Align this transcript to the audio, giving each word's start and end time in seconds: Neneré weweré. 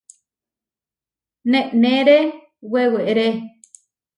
Neneré 1.51 2.19
weweré. 2.71 3.29